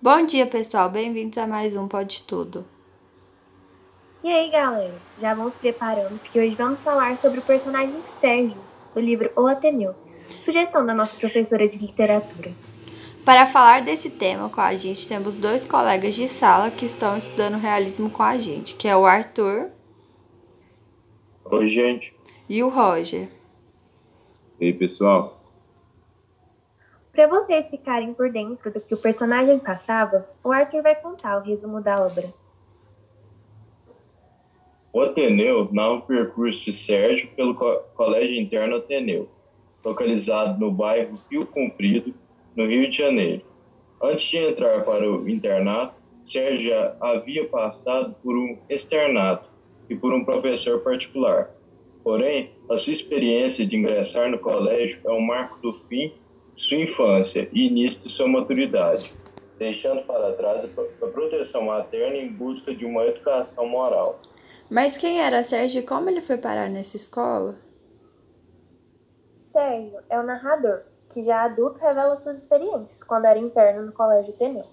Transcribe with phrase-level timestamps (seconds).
[0.00, 0.90] Bom dia, pessoal.
[0.90, 2.66] Bem-vindos a mais um Pode Tudo.
[4.22, 4.94] E aí, galera?
[5.18, 8.60] Já vamos preparando, porque hoje vamos falar sobre o personagem Sérgio,
[8.94, 9.94] do livro O Ateneu,
[10.44, 12.52] sugestão da nossa professora de literatura.
[13.24, 17.56] Para falar desse tema com a gente, temos dois colegas de sala que estão estudando
[17.56, 19.70] realismo com a gente, que é o Arthur.
[21.46, 22.14] Oi, gente.
[22.50, 23.30] E o Roger.
[24.60, 25.35] E aí, pessoal?
[27.26, 31.42] Para vocês ficarem por dentro do que o personagem passava, o Arthur vai contar o
[31.42, 32.32] resumo da obra.
[34.92, 37.56] O Ateneu narra o percurso de Sérgio pelo
[37.96, 39.28] Colégio Interno Ateneu,
[39.84, 42.14] localizado no bairro Rio Comprido,
[42.54, 43.42] no Rio de Janeiro.
[44.00, 45.96] Antes de entrar para o internato,
[46.30, 49.50] Sérgio havia passado por um externato
[49.90, 51.50] e por um professor particular.
[52.04, 56.14] Porém, a sua experiência de ingressar no colégio é um marco do fim
[56.56, 59.14] sua infância e início de sua maturidade,
[59.58, 64.20] deixando para trás a proteção materna em busca de uma educação moral.
[64.70, 67.54] Mas quem era Sérgio e como ele foi parar nessa escola?
[69.52, 74.32] Sérgio é o narrador, que já adulto revela suas experiências quando era interno no Colégio
[74.34, 74.66] Teneu.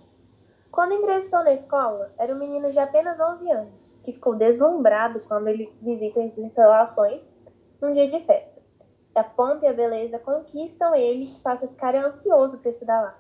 [0.72, 5.48] Quando ingressou na escola, era um menino de apenas 11 anos, que ficou deslumbrado quando
[5.48, 7.22] ele visita as instalações
[7.80, 8.53] num dia de festa
[9.16, 13.20] a pompa e a beleza conquistam ele que passa a ficar ansioso para estudar lá.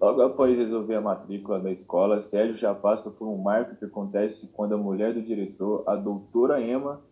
[0.00, 4.46] Logo após resolver a matrícula da escola, Sérgio já passa por um marco que acontece
[4.48, 7.02] quando a mulher do diretor, a doutora Emma,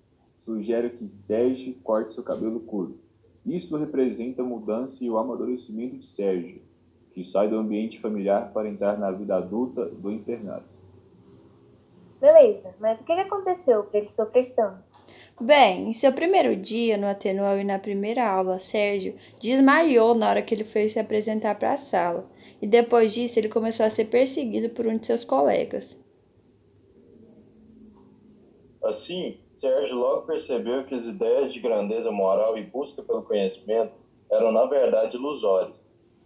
[0.45, 2.99] sugere que Sérgio corte seu cabelo curto.
[3.45, 6.63] Isso representa a mudança e o amadurecimento de Sérgio,
[7.13, 10.65] que sai do ambiente familiar para entrar na vida adulta do internato.
[12.19, 14.98] Beleza, mas o que aconteceu para ele sofrer tanto?
[15.41, 20.43] Bem, em seu primeiro dia no Atenual e na primeira aula, Sérgio desmaiou na hora
[20.43, 22.29] que ele foi se apresentar para a sala,
[22.61, 25.97] e depois disso ele começou a ser perseguido por um de seus colegas.
[28.83, 33.93] Assim, Sérgio logo percebeu que as ideias de grandeza moral e busca pelo conhecimento
[34.33, 35.77] eram na verdade ilusórias,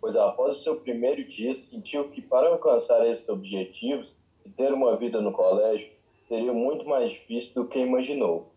[0.01, 4.11] pois após o seu primeiro dia sentiu que para alcançar esses objetivos
[4.47, 5.87] e ter uma vida no colégio
[6.29, 8.52] seria muito mais difícil do que imaginou.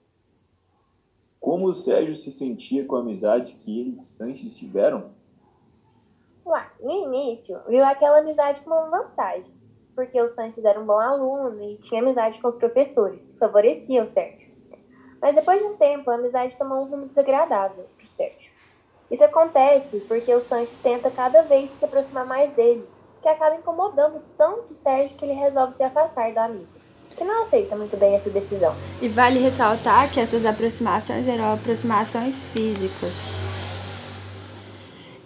[1.55, 5.11] Como o Sérgio se sentia com a amizade que eles antes tiveram?
[6.45, 9.53] Ué, no início, viu aquela amizade como uma vantagem,
[9.95, 14.03] porque o Santos era um bom aluno e tinha amizade com os professores, que favorecia
[14.03, 14.51] o Sérgio.
[15.21, 18.51] Mas depois de um tempo, a amizade tomou um rumo desagradável para o Sérgio.
[19.09, 22.85] Isso acontece porque o Santos tenta cada vez se aproximar mais dele,
[23.21, 26.84] que acaba incomodando tanto o Sérgio que ele resolve se afastar da amiga
[27.15, 28.75] que não aceita muito bem essa decisão.
[29.01, 33.13] E vale ressaltar que essas aproximações eram aproximações físicas.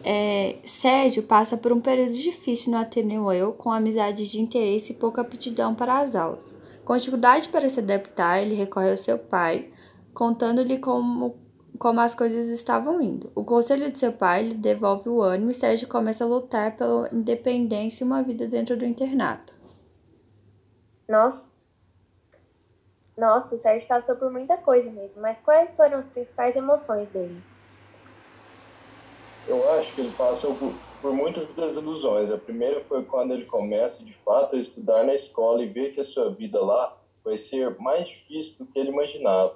[0.03, 4.95] É, Sérgio passa por um período difícil no Ateneu Eu, com amizades de interesse e
[4.95, 6.53] pouca aptidão para as aulas.
[6.85, 9.69] Com dificuldade para se adaptar, ele recorre ao seu pai,
[10.13, 11.35] contando-lhe como,
[11.77, 13.31] como as coisas estavam indo.
[13.35, 17.09] O conselho de seu pai lhe devolve o ânimo e Sérgio começa a lutar pela
[17.13, 19.53] independência e uma vida dentro do internato.
[21.07, 21.43] Nossa,
[23.19, 27.39] nossa, o Sérgio passou por muita coisa mesmo, mas quais foram as principais emoções dele?
[29.45, 32.31] Eu acho que ele passou por, por muitas desilusões.
[32.31, 36.01] A primeira foi quando ele começa, de fato, a estudar na escola e vê que
[36.01, 39.55] a sua vida lá vai ser mais difícil do que ele imaginava.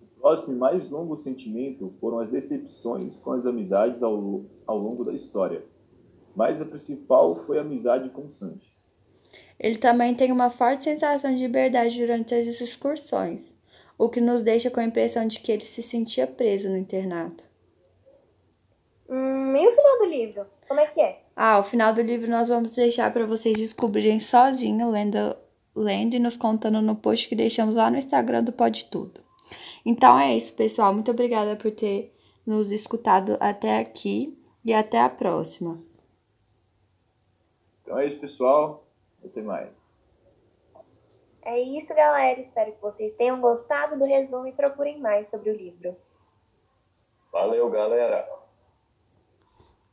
[0.00, 5.04] O próximo e mais longo sentimento foram as decepções com as amizades ao, ao longo
[5.04, 5.64] da história.
[6.34, 8.81] Mas a principal foi a amizade com Sanches.
[9.62, 13.40] Ele também tem uma forte sensação de liberdade durante as excursões,
[13.96, 17.44] o que nos deixa com a impressão de que ele se sentia preso no internato.
[19.08, 20.46] Hum, e o final do livro?
[20.66, 21.22] Como é que é?
[21.36, 25.36] Ah, o final do livro nós vamos deixar para vocês descobrirem sozinho, lendo,
[25.76, 29.20] lendo e nos contando no post que deixamos lá no Instagram do Pode Tudo.
[29.86, 30.92] Então é isso, pessoal.
[30.92, 32.12] Muito obrigada por ter
[32.44, 35.80] nos escutado até aqui e até a próxima.
[37.82, 38.91] Então é isso, pessoal.
[39.24, 39.92] Até mais.
[41.44, 42.40] É isso, galera.
[42.40, 45.96] Espero que vocês tenham gostado do resumo e procurem mais sobre o livro.
[47.32, 48.41] Valeu, galera.